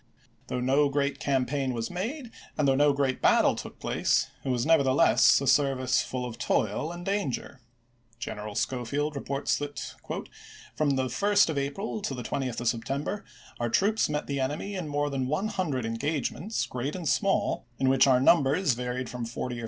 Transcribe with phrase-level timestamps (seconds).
[0.47, 4.65] Though no great campaign was made, and though no great battle took place, it was
[4.65, 7.59] neverthe less a service full of toil and danger.
[8.17, 9.93] General Schofield reports that,"
[10.75, 13.23] From the 1st of April to the 20th of September
[13.59, 17.67] our troops met the enemy in more than one hundred engagements, great and gchoaeid small,
[17.77, 19.59] in which our numbers varied from forty or ^fi?'